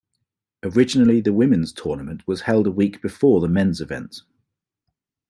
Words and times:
Originally 0.63 1.21
the 1.21 1.31
women's 1.31 1.71
tournament 1.71 2.27
was 2.27 2.41
held 2.41 2.65
a 2.65 2.71
week 2.71 3.03
before 3.03 3.39
the 3.39 3.47
men's 3.47 3.79
event. 3.81 4.21